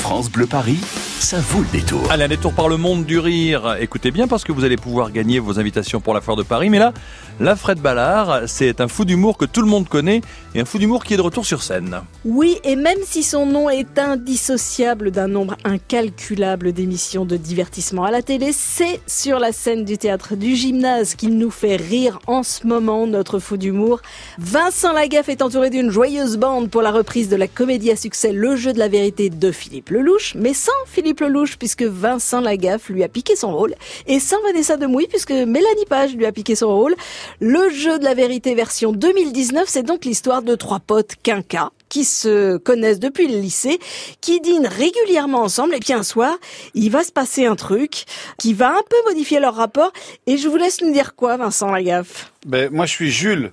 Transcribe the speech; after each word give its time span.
France 0.00 0.30
Bleu 0.30 0.46
Paris, 0.46 0.80
ça 1.20 1.38
vaut 1.38 1.60
le 1.60 1.78
détour. 1.78 2.00
Allez, 2.10 2.24
un 2.24 2.28
détour 2.28 2.52
par 2.52 2.68
le 2.68 2.76
monde 2.76 3.04
du 3.04 3.18
rire. 3.18 3.76
Écoutez 3.78 4.10
bien 4.10 4.26
parce 4.26 4.42
que 4.42 4.52
vous 4.52 4.64
allez 4.64 4.76
pouvoir 4.76 5.12
gagner 5.12 5.38
vos 5.38 5.58
invitations 5.58 6.00
pour 6.00 6.14
la 6.14 6.20
foire 6.20 6.36
de 6.36 6.42
Paris. 6.42 6.70
Mais 6.70 6.78
là, 6.78 6.92
la 7.38 7.56
Fred 7.56 7.78
Ballard, 7.78 8.42
c'est 8.46 8.80
un 8.80 8.88
fou 8.88 9.04
d'humour 9.04 9.36
que 9.36 9.44
tout 9.44 9.60
le 9.60 9.68
monde 9.68 9.88
connaît 9.88 10.22
et 10.54 10.60
un 10.60 10.64
fou 10.64 10.78
d'humour 10.78 11.04
qui 11.04 11.14
est 11.14 11.16
de 11.16 11.22
retour 11.22 11.44
sur 11.44 11.62
scène. 11.62 12.00
Oui, 12.24 12.58
et 12.64 12.76
même 12.76 12.98
si 13.04 13.22
son 13.22 13.46
nom 13.46 13.68
est 13.68 13.98
indissociable 13.98 15.10
d'un 15.10 15.28
nombre 15.28 15.56
incalculable 15.64 16.72
d'émissions 16.72 17.24
de 17.24 17.36
divertissement 17.36 18.04
à 18.04 18.10
la 18.10 18.22
télé, 18.22 18.52
c'est 18.52 19.00
sur 19.06 19.38
la 19.38 19.52
scène 19.52 19.84
du 19.84 19.98
théâtre 19.98 20.36
du 20.36 20.56
gymnase 20.56 21.14
qu'il 21.14 21.36
nous 21.36 21.50
fait 21.50 21.76
rire 21.76 22.18
en 22.26 22.42
ce 22.42 22.66
moment, 22.66 23.06
notre 23.06 23.38
fou 23.38 23.56
d'humour. 23.56 24.00
Vincent 24.38 24.92
Lagaffe 24.92 25.28
est 25.28 25.42
entouré 25.42 25.70
d'une 25.70 25.90
joyeuse 25.90 26.36
bande 26.36 26.70
pour 26.70 26.82
la 26.82 26.90
reprise 26.90 27.28
de 27.28 27.36
la 27.36 27.48
comédie 27.48 27.90
à 27.90 27.96
succès 27.96 28.32
Le 28.32 28.56
jeu 28.56 28.72
de 28.72 28.78
la 28.78 28.88
vérité 28.88 29.30
de 29.30 29.50
Philippe 29.50 29.90
Lelouch, 29.90 30.34
mais 30.34 30.54
sans 30.54 30.72
Philippe 30.86 31.09
Lelouch 31.18 31.56
puisque 31.58 31.82
Vincent 31.82 32.40
Lagaffe 32.40 32.88
lui 32.88 33.02
a 33.02 33.08
piqué 33.08 33.36
son 33.36 33.56
rôle, 33.56 33.74
et 34.06 34.20
sans 34.20 34.40
Vanessa 34.42 34.76
Demouy 34.76 35.06
puisque 35.08 35.32
Mélanie 35.32 35.86
Page 35.88 36.14
lui 36.14 36.26
a 36.26 36.32
piqué 36.32 36.54
son 36.54 36.68
rôle. 36.68 36.94
Le 37.40 37.70
jeu 37.70 37.98
de 37.98 38.04
la 38.04 38.14
vérité 38.14 38.54
version 38.54 38.92
2019, 38.92 39.64
c'est 39.68 39.82
donc 39.82 40.04
l'histoire 40.04 40.42
de 40.42 40.54
trois 40.54 40.80
potes 40.80 41.16
quinquas 41.22 41.70
qui 41.88 42.04
se 42.04 42.56
connaissent 42.56 43.00
depuis 43.00 43.26
le 43.26 43.38
lycée, 43.38 43.80
qui 44.20 44.40
dînent 44.40 44.68
régulièrement 44.68 45.42
ensemble, 45.42 45.74
et 45.74 45.80
puis 45.80 45.92
un 45.92 46.04
soir, 46.04 46.38
il 46.74 46.88
va 46.90 47.02
se 47.02 47.10
passer 47.10 47.46
un 47.46 47.56
truc 47.56 48.04
qui 48.38 48.54
va 48.54 48.70
un 48.70 48.82
peu 48.88 48.96
modifier 49.08 49.40
leur 49.40 49.56
rapport, 49.56 49.92
et 50.26 50.38
je 50.38 50.48
vous 50.48 50.56
laisse 50.56 50.80
nous 50.82 50.92
dire 50.92 51.16
quoi, 51.16 51.36
Vincent 51.36 51.70
Lagaffe? 51.70 52.32
Ben, 52.46 52.70
moi, 52.72 52.86
je 52.86 52.92
suis 52.92 53.10
Jules. 53.10 53.52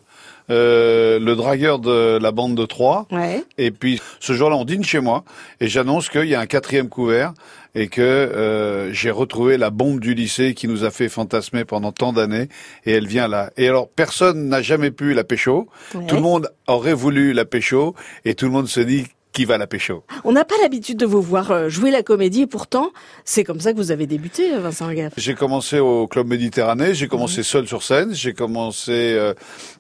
Euh, 0.50 1.20
le 1.20 1.36
dragueur 1.36 1.80
de 1.80 2.18
la 2.18 2.32
bande 2.32 2.56
de 2.56 2.66
Troyes. 2.66 3.06
Ouais. 3.12 3.44
Et 3.58 3.72
puis 3.72 4.02
ce 4.22 4.32
jour-là, 4.32 4.56
on 4.56 4.64
dîne 4.64 4.84
chez 4.84 5.02
moi 5.02 5.26
et 5.60 5.68
j'annonce 5.68 6.10
qu'il 6.10 6.26
y 6.26 6.36
a 6.36 6.40
un 6.40 6.46
quatrième 6.46 6.88
couvert 6.88 7.34
et 7.76 7.90
que 7.90 8.02
euh, 8.02 8.94
j'ai 8.94 9.12
retrouvé 9.12 9.58
la 9.58 9.72
bombe 9.72 10.00
du 10.00 10.14
lycée 10.14 10.54
qui 10.54 10.70
nous 10.70 10.86
a 10.86 10.92
fait 10.92 11.10
fantasmer 11.10 11.66
pendant 11.66 11.92
tant 11.92 12.14
d'années 12.14 12.48
et 12.86 12.94
elle 12.94 13.08
vient 13.08 13.28
là. 13.28 13.52
Et 13.58 13.68
alors 13.68 13.90
personne 13.90 14.48
n'a 14.48 14.62
jamais 14.62 14.92
pu 14.92 15.14
la 15.14 15.26
pécho. 15.26 15.68
Ouais. 15.94 16.06
Tout 16.08 16.16
le 16.16 16.22
monde 16.22 16.50
aurait 16.68 16.94
voulu 16.94 17.34
la 17.34 17.44
pécho 17.44 17.94
et 18.24 18.34
tout 18.34 18.46
le 18.46 18.52
monde 18.52 18.68
se 18.68 18.80
dit 18.80 19.06
qui 19.38 19.46
va 19.46 19.60
la 19.60 19.68
pécho. 19.68 20.04
On 20.24 20.32
n'a 20.32 20.46
pas 20.46 20.56
l'habitude 20.64 20.98
de 20.98 21.06
vous 21.06 21.22
voir 21.22 21.52
euh, 21.52 21.70
jouer 21.70 21.92
la 21.92 22.02
comédie, 22.02 22.42
et 22.42 22.48
pourtant, 22.48 22.90
c'est 23.24 23.44
comme 23.44 23.60
ça 23.60 23.72
que 23.72 23.78
vous 23.78 23.92
avez 23.92 24.08
débuté, 24.08 24.52
euh, 24.52 24.60
Vincent 24.60 24.88
Lagaffe. 24.88 25.14
J'ai 25.16 25.36
commencé 25.36 25.78
au 25.78 26.08
Club 26.08 26.26
Méditerranée, 26.26 26.96
j'ai 26.96 27.08
commencé 27.08 27.44
seul 27.44 27.68
sur 27.68 27.84
scène, 27.84 28.16
j'ai 28.16 28.34
commencé 28.34 28.94
euh, 28.94 29.36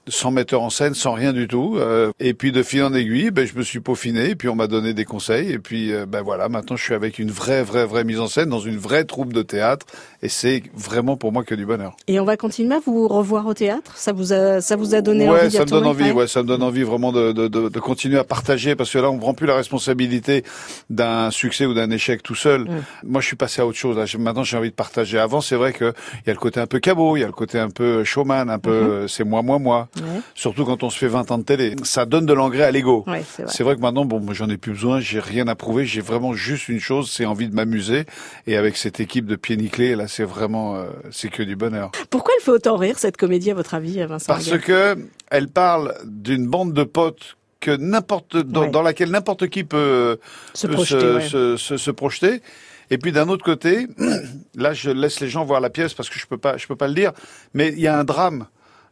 sans 0.07 0.29
metteur 0.29 0.61
en 0.61 0.69
scène, 0.69 0.93
sans 0.93 1.13
rien 1.13 1.33
du 1.33 1.47
tout. 1.47 1.79
et 2.19 2.35
puis 2.35 2.51
de 2.51 2.61
fil 2.61 2.83
en 2.83 2.93
aiguille, 2.93 3.31
ben, 3.31 3.47
je 3.47 3.55
me 3.55 3.63
suis 3.63 3.79
peaufiné, 3.79 4.29
et 4.29 4.35
puis 4.35 4.47
on 4.47 4.53
m'a 4.55 4.67
donné 4.67 4.93
des 4.93 5.05
conseils. 5.05 5.51
Et 5.51 5.57
puis 5.57 5.91
ben 6.07 6.21
voilà, 6.21 6.49
maintenant 6.49 6.75
je 6.75 6.83
suis 6.83 6.93
avec 6.93 7.17
une 7.17 7.31
vraie, 7.31 7.63
vraie, 7.63 7.85
vraie 7.87 8.03
mise 8.03 8.19
en 8.19 8.27
scène, 8.27 8.49
dans 8.49 8.59
une 8.59 8.77
vraie 8.77 9.05
troupe 9.05 9.33
de 9.33 9.41
théâtre. 9.41 9.87
Et 10.21 10.29
c'est 10.29 10.61
vraiment 10.75 11.17
pour 11.17 11.31
moi 11.31 11.43
que 11.43 11.55
du 11.55 11.65
bonheur. 11.65 11.95
Et 12.07 12.19
on 12.19 12.25
va 12.25 12.37
continuer 12.37 12.75
à 12.75 12.79
vous 12.79 13.07
revoir 13.07 13.47
au 13.47 13.55
théâtre? 13.55 13.97
Ça 13.97 14.13
vous 14.13 14.33
a, 14.33 14.61
ça 14.61 14.75
vous 14.75 14.93
a 14.93 15.01
donné 15.01 15.27
ouais, 15.27 15.41
envie 15.41 15.51
ça 15.51 15.61
me 15.61 15.69
donne 15.69 15.85
envie. 15.85 16.11
Ouais, 16.11 16.27
ça 16.27 16.43
me 16.43 16.47
donne 16.47 16.63
envie 16.63 16.83
vraiment 16.83 17.11
de, 17.11 17.31
de, 17.31 17.47
de, 17.47 17.69
de 17.69 17.79
continuer 17.79 18.19
à 18.19 18.23
partager 18.23 18.75
parce 18.75 18.91
que 18.91 18.99
là, 18.99 19.09
on 19.09 19.17
prend 19.17 19.33
plus 19.33 19.46
la 19.47 19.55
responsabilité 19.55 20.43
d'un 20.89 21.31
succès 21.31 21.65
ou 21.65 21.73
d'un 21.73 21.89
échec 21.91 22.23
tout 22.23 22.35
seul. 22.35 22.61
Mm. 22.61 22.83
Moi, 23.03 23.21
je 23.21 23.27
suis 23.27 23.35
passé 23.35 23.61
à 23.61 23.65
autre 23.65 23.77
chose. 23.77 23.97
Là. 23.97 24.05
Maintenant, 24.19 24.43
j'ai 24.43 24.57
envie 24.57 24.69
de 24.69 24.75
partager. 24.75 25.17
Avant, 25.17 25.41
c'est 25.41 25.55
vrai 25.55 25.73
que 25.73 25.93
il 26.25 26.27
y 26.27 26.29
a 26.29 26.33
le 26.33 26.39
côté 26.39 26.59
un 26.59 26.67
peu 26.67 26.79
cabot, 26.79 27.17
il 27.17 27.21
y 27.21 27.23
a 27.23 27.27
le 27.27 27.33
côté 27.33 27.59
un 27.59 27.69
peu 27.69 28.03
showman, 28.03 28.49
un 28.49 28.59
peu 28.59 28.69
euh, 28.69 29.07
c'est 29.07 29.23
moi, 29.23 29.41
moi, 29.41 29.59
moi. 29.59 29.87
Surtout 30.35 30.65
quand 30.65 30.83
on 30.83 30.89
se 30.89 30.97
fait 30.97 31.07
20 31.07 31.31
ans 31.31 31.37
de 31.37 31.43
télé, 31.43 31.75
ça 31.83 32.05
donne 32.05 32.25
de 32.25 32.33
l'engrais 32.33 32.63
à 32.63 32.71
l'ego. 32.71 33.03
Ouais, 33.07 33.23
c'est 33.47 33.63
vrai. 33.63 33.75
Que 33.75 33.81
maintenant, 33.81 34.05
bon, 34.05 34.21
j'en 34.33 34.49
ai 34.49 34.57
plus 34.57 34.73
besoin, 34.73 34.99
j'ai 34.99 35.19
rien 35.19 35.47
à 35.47 35.55
prouver, 35.55 35.85
j'ai 35.85 36.01
vraiment 36.01 36.33
juste 36.33 36.69
une 36.69 36.79
chose, 36.79 37.11
c'est 37.11 37.25
envie 37.25 37.47
de 37.47 37.55
m'amuser. 37.55 38.05
Et 38.45 38.57
avec 38.57 38.77
cette 38.77 38.99
équipe 38.99 39.25
de 39.25 39.35
pieds 39.35 39.57
nickelés, 39.57 39.95
là, 39.95 40.07
c'est 40.07 40.23
vraiment, 40.23 40.75
euh, 40.75 40.85
c'est 41.11 41.29
que 41.29 41.43
du 41.43 41.55
bonheur. 41.55 41.91
Pourquoi 42.09 42.33
elle 42.37 42.43
fait 42.43 42.51
autant 42.51 42.77
rire, 42.77 42.99
cette 42.99 43.17
comédie, 43.17 43.51
à 43.51 43.53
votre 43.53 43.73
avis, 43.73 44.03
Vincent 44.05 44.25
Parce 44.27 44.49
Lagaffe 44.49 44.65
que 44.65 44.97
elle 45.29 45.47
parle 45.47 45.95
d'une 46.05 46.47
bande 46.47 46.73
de 46.73 46.83
potes 46.83 47.36
que 47.59 47.71
n'importe 47.71 48.37
dans, 48.37 48.61
Ouais. 48.63 48.69
dans 48.69 48.81
laquelle 48.81 49.09
n'importe 49.11 49.47
qui 49.47 49.63
peut, 49.63 50.19
Se 50.53 50.67
peut 50.67 50.73
projeter, 50.73 50.99
se, 50.99 51.15
ouais. 51.15 51.27
se- 51.27 51.57
se- 51.57 51.77
se 51.77 51.91
projeter. 51.91 52.41
Et 52.89 52.97
puis 52.97 53.11
d'un 53.11 53.27
autre 53.29 53.43
côté, 53.43 53.87
là 54.55 54.73
je 54.73 54.89
laisse 54.91 55.19
les 55.19 55.27
gens 55.29 55.43
voir 55.43 55.59
la 55.59 55.69
pièce 55.69 55.93
parce 55.93 56.09
que 56.09 56.17
je 56.19 56.25
peux 56.25 56.37
pas 56.37 56.57
je 56.57 56.67
peux 56.67 56.75
pas 56.75 56.87
le 56.87 56.93
dire, 56.93 57.11
mais 57.53 57.69
il 57.69 57.79
y 57.79 57.87
a 57.87 57.97
un 57.97 58.03
drame. 58.03 58.47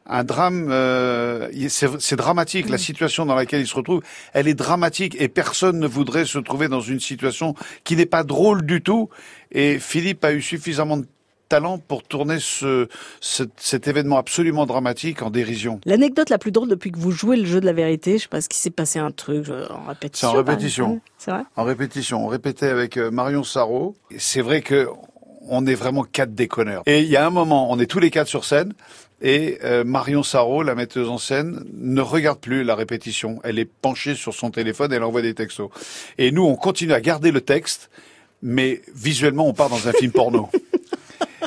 Un 0.07 0.23
drame, 0.23 0.67
euh, 0.69 1.49
il- 1.53 1.71
c'est 1.71 1.87
c'est 1.99 2.15
dramatique. 2.15 2.67
Mm. 2.67 2.71
La 2.71 2.77
situation 2.77 3.25
dans 3.25 3.33
laquelle 3.35 3.61
ils 3.61 3.67
se 3.67 3.75
retrouvent, 3.75 4.03
elle 4.33 4.47
est 4.47 4.53
dramatique 4.53 5.15
et 5.19 5.29
personne 5.29 5.79
ne 5.79 5.87
voudrait 5.87 6.25
se 6.25 6.37
trouver 6.37 6.67
dans 6.67 6.81
une 6.81 6.99
situation 6.99 7.55
qui 7.83 7.95
n'est 7.95 8.05
pas 8.05 8.23
drôle 8.23 8.65
du 8.65 8.81
tout. 8.83 9.09
Et 9.51 9.79
Philippe 9.79 10.23
a 10.25 10.33
eu 10.33 10.41
suffisamment 10.43 10.97
de 10.97 11.07
talent 11.55 11.77
pour 11.77 12.03
tourner 12.03 12.37
ce, 12.39 12.87
ce- 13.21 13.43
cet 13.55 13.87
événement 13.87 14.17
absolument 14.17 14.65
dramatique 14.65 15.21
en 15.21 15.29
dérision. 15.29 15.79
L'anecdote 15.85 16.29
la 16.29 16.37
plus 16.37 16.51
drôle 16.51 16.67
depuis 16.67 16.91
que 16.91 16.99
vous 16.99 17.11
jouez 17.11 17.37
le 17.37 17.45
jeu 17.45 17.61
de 17.61 17.65
la 17.65 17.71
vérité, 17.73 18.17
je 18.17 18.23
sais 18.23 18.27
pas 18.27 18.41
ce 18.41 18.49
qui 18.49 18.57
s'est 18.57 18.69
passé 18.71 18.99
un 18.99 19.11
truc 19.11 19.47
en 19.49 19.87
répétition. 19.87 20.27
C'est 20.29 20.33
en 20.33 20.37
répétition. 20.37 21.01
C'est 21.17 21.31
vrai? 21.31 21.43
En 21.55 21.63
répétition. 21.63 22.25
On 22.25 22.27
répétait 22.27 22.67
avec 22.67 22.97
euh, 22.97 23.09
Marion 23.09 23.43
Sarro. 23.43 23.95
Et 24.11 24.19
C'est 24.19 24.41
vrai 24.41 24.61
que 24.61 24.89
on 25.47 25.65
est 25.65 25.75
vraiment 25.75 26.03
quatre 26.03 26.33
déconneurs. 26.35 26.83
Et 26.87 27.01
il 27.01 27.07
y 27.09 27.15
a 27.15 27.25
un 27.25 27.29
moment, 27.29 27.71
on 27.71 27.79
est 27.79 27.85
tous 27.85 27.99
les 27.99 28.09
quatre 28.09 28.27
sur 28.27 28.43
scène. 28.43 28.73
Et 29.21 29.59
euh, 29.63 29.85
Marion 29.85 30.23
Sarro, 30.23 30.61
la 30.61 30.75
metteuse 30.75 31.07
en 31.07 31.17
scène, 31.19 31.63
ne 31.73 32.01
regarde 32.01 32.39
plus 32.39 32.63
la 32.65 32.75
répétition. 32.75 33.39
Elle 33.45 33.59
est 33.59 33.69
penchée 33.81 34.15
sur 34.15 34.33
son 34.33 34.49
téléphone, 34.51 34.91
elle 34.91 35.03
envoie 35.03 35.21
des 35.21 35.33
textos. 35.35 35.69
Et 36.17 36.31
nous, 36.31 36.43
on 36.43 36.55
continue 36.55 36.91
à 36.93 36.99
garder 36.99 37.31
le 37.31 37.39
texte, 37.41 37.89
mais 38.41 38.81
visuellement, 38.93 39.47
on 39.47 39.53
part 39.53 39.69
dans 39.69 39.87
un 39.87 39.93
film 39.93 40.11
porno. 40.11 40.49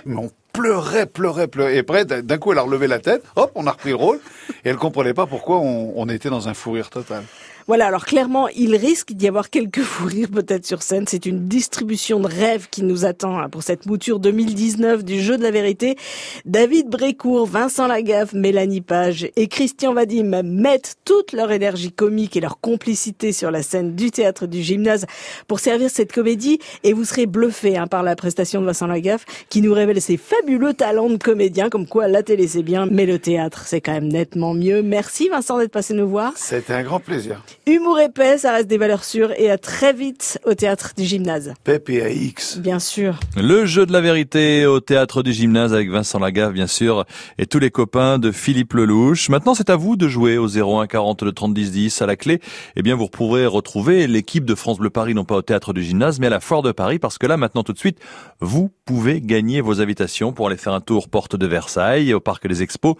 Mais 0.08 0.16
on 0.16 0.30
pleurait, 0.52 1.06
pleurait, 1.06 1.46
pleurait. 1.46 1.76
Et 1.76 1.78
après, 1.80 2.04
d'un 2.04 2.38
coup, 2.38 2.52
elle 2.52 2.58
a 2.58 2.62
relevé 2.62 2.86
la 2.86 2.98
tête, 2.98 3.22
hop, 3.36 3.52
on 3.54 3.66
a 3.66 3.72
repris 3.72 3.90
le 3.90 3.96
rôle, 3.96 4.18
et 4.64 4.70
elle 4.70 4.76
comprenait 4.76 5.14
pas 5.14 5.26
pourquoi 5.26 5.58
on 5.58 6.08
était 6.08 6.30
dans 6.30 6.48
un 6.48 6.54
fou 6.54 6.72
rire 6.72 6.90
total. 6.90 7.22
Voilà, 7.68 7.86
alors 7.88 8.06
clairement, 8.06 8.48
il 8.48 8.74
risque 8.74 9.12
d'y 9.12 9.28
avoir 9.28 9.50
quelques 9.50 9.82
fous 9.82 10.06
rires 10.06 10.30
peut-être 10.30 10.64
sur 10.64 10.80
scène. 10.82 11.04
C'est 11.06 11.26
une 11.26 11.48
distribution 11.48 12.18
de 12.18 12.26
rêves 12.26 12.68
qui 12.70 12.82
nous 12.82 13.04
attend 13.04 13.38
hein, 13.38 13.50
pour 13.50 13.62
cette 13.62 13.84
mouture 13.84 14.20
2019 14.20 15.04
du 15.04 15.20
jeu 15.20 15.36
de 15.36 15.42
la 15.42 15.50
vérité. 15.50 15.98
David 16.46 16.88
Brécourt, 16.88 17.44
Vincent 17.44 17.86
Lagaffe, 17.86 18.32
Mélanie 18.32 18.80
Page 18.80 19.28
et 19.36 19.48
Christian 19.48 19.92
Vadim 19.92 20.42
mettent 20.42 20.96
toute 21.04 21.32
leur 21.32 21.52
énergie 21.52 21.92
comique 21.92 22.38
et 22.38 22.40
leur 22.40 22.58
complicité 22.58 23.32
sur 23.32 23.50
la 23.50 23.62
scène 23.62 23.94
du 23.94 24.10
théâtre 24.10 24.46
du 24.46 24.62
gymnase 24.62 25.04
pour 25.46 25.60
servir 25.60 25.90
cette 25.90 26.10
comédie 26.10 26.60
et 26.84 26.94
vous 26.94 27.04
serez 27.04 27.26
bluffé 27.26 27.76
hein, 27.76 27.86
par 27.86 28.02
la 28.02 28.16
prestation 28.16 28.62
de 28.62 28.66
Vincent 28.66 28.86
Lagaffe 28.86 29.26
qui 29.50 29.60
nous 29.60 29.74
révèle 29.74 30.00
ses 30.00 30.16
fabuleux 30.16 30.72
talents 30.72 31.10
de 31.10 31.18
comédien 31.18 31.68
comme 31.68 31.86
quoi 31.86 32.08
la 32.08 32.22
télé 32.22 32.48
c'est 32.48 32.62
bien 32.62 32.86
mais 32.90 33.04
le 33.04 33.18
théâtre 33.18 33.64
c'est 33.66 33.82
quand 33.82 33.92
même 33.92 34.08
nettement 34.08 34.54
mieux. 34.54 34.82
Merci 34.82 35.28
Vincent 35.28 35.58
d'être 35.58 35.70
passé 35.70 35.92
nous 35.92 36.08
voir. 36.08 36.32
C'était 36.34 36.72
un 36.72 36.82
grand 36.82 36.98
plaisir. 36.98 37.42
Humour 37.68 38.00
épais, 38.00 38.38
ça 38.38 38.52
reste 38.52 38.66
des 38.66 38.78
valeurs 38.78 39.04
sûres 39.04 39.30
et 39.38 39.50
à 39.50 39.58
très 39.58 39.92
vite 39.92 40.40
au 40.46 40.54
théâtre 40.54 40.94
du 40.96 41.04
gymnase. 41.04 41.52
Pep 41.64 41.90
et 41.90 42.02
AX. 42.02 42.56
Bien 42.56 42.78
sûr. 42.78 43.20
Le 43.36 43.66
jeu 43.66 43.84
de 43.84 43.92
la 43.92 44.00
vérité 44.00 44.64
au 44.64 44.80
théâtre 44.80 45.22
du 45.22 45.34
gymnase 45.34 45.74
avec 45.74 45.90
Vincent 45.90 46.18
Lagaffe, 46.18 46.54
bien 46.54 46.66
sûr, 46.66 47.04
et 47.36 47.44
tous 47.44 47.58
les 47.58 47.70
copains 47.70 48.18
de 48.18 48.32
Philippe 48.32 48.72
Lelouch. 48.72 49.28
Maintenant, 49.28 49.52
c'est 49.52 49.68
à 49.68 49.76
vous 49.76 49.96
de 49.96 50.08
jouer 50.08 50.38
au 50.38 50.48
01 50.48 50.86
40 50.86 51.22
le 51.24 51.32
30 51.32 51.52
10 51.52 51.70
10 51.70 52.00
à 52.00 52.06
la 52.06 52.16
clé. 52.16 52.40
Eh 52.74 52.80
bien, 52.80 52.94
vous 52.94 53.08
pourrez 53.08 53.44
retrouver 53.44 54.06
l'équipe 54.06 54.46
de 54.46 54.54
France 54.54 54.78
Bleu 54.78 54.88
Paris, 54.88 55.12
non 55.12 55.26
pas 55.26 55.36
au 55.36 55.42
théâtre 55.42 55.74
du 55.74 55.82
gymnase, 55.82 56.20
mais 56.20 56.28
à 56.28 56.30
la 56.30 56.40
foire 56.40 56.62
de 56.62 56.72
Paris, 56.72 56.98
parce 56.98 57.18
que 57.18 57.26
là, 57.26 57.36
maintenant, 57.36 57.64
tout 57.64 57.74
de 57.74 57.78
suite, 57.78 57.98
vous 58.40 58.70
pouvez 58.86 59.20
gagner 59.20 59.60
vos 59.60 59.82
invitations 59.82 60.32
pour 60.32 60.46
aller 60.46 60.56
faire 60.56 60.72
un 60.72 60.80
tour 60.80 61.10
porte 61.10 61.36
de 61.36 61.46
Versailles, 61.46 62.14
au 62.14 62.20
parc 62.20 62.46
des 62.46 62.62
Expos. 62.62 62.94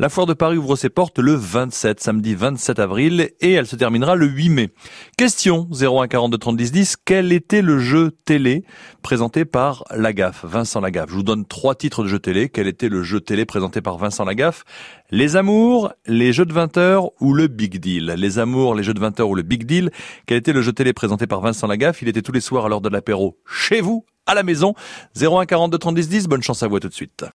La 0.00 0.08
foire 0.08 0.24
de 0.24 0.32
Paris 0.32 0.56
ouvre 0.56 0.76
ses 0.76 0.88
portes 0.88 1.18
le 1.18 1.34
27, 1.34 2.00
samedi 2.00 2.34
27 2.34 2.78
avril, 2.78 3.28
et 3.38 3.52
elle 3.52 3.66
se 3.66 3.76
terminera 3.76 4.14
le 4.14 4.24
8 4.24 4.48
mai. 4.48 4.70
Question 5.18 5.68
01 5.78 6.08
42 6.08 6.38
30 6.38 6.56
10 6.56 6.72
10. 6.72 6.96
Quel 7.04 7.32
était 7.34 7.60
le 7.60 7.78
jeu 7.78 8.10
télé 8.24 8.64
présenté 9.02 9.44
par 9.44 9.84
Lagaffe, 9.94 10.46
Vincent 10.46 10.80
Lagaffe? 10.80 11.10
Je 11.10 11.16
vous 11.16 11.22
donne 11.22 11.44
trois 11.44 11.74
titres 11.74 12.02
de 12.02 12.08
jeux 12.08 12.18
télé. 12.18 12.48
Quel 12.48 12.66
était 12.66 12.88
le 12.88 13.02
jeu 13.02 13.20
télé 13.20 13.44
présenté 13.44 13.82
par 13.82 13.98
Vincent 13.98 14.24
Lagaffe? 14.24 14.64
Les 15.10 15.36
Amours, 15.36 15.92
les 16.06 16.32
Jeux 16.32 16.46
de 16.46 16.54
20 16.54 16.78
heures 16.78 17.10
ou 17.20 17.34
le 17.34 17.48
Big 17.48 17.78
Deal? 17.78 18.06
Les 18.16 18.38
Amours, 18.38 18.74
les 18.74 18.82
Jeux 18.82 18.94
de 18.94 19.00
20 19.00 19.20
heures 19.20 19.28
ou 19.28 19.34
le 19.34 19.42
Big 19.42 19.66
Deal? 19.66 19.90
Quel 20.24 20.38
était 20.38 20.54
le 20.54 20.62
jeu 20.62 20.72
télé 20.72 20.94
présenté 20.94 21.26
par 21.26 21.42
Vincent 21.42 21.66
Lagaffe? 21.66 22.00
Il 22.00 22.08
était 22.08 22.22
tous 22.22 22.32
les 22.32 22.40
soirs 22.40 22.64
à 22.64 22.68
l'heure 22.70 22.80
de 22.80 22.88
l'apéro 22.88 23.36
chez 23.46 23.82
vous, 23.82 24.06
à 24.24 24.34
la 24.34 24.44
maison. 24.44 24.72
01 25.20 25.44
42 25.44 25.76
30 25.76 25.94
10 25.94 26.08
10. 26.08 26.26
Bonne 26.26 26.42
chance 26.42 26.62
à 26.62 26.68
vous 26.68 26.80
tout 26.80 26.88
de 26.88 26.94
suite. 26.94 27.26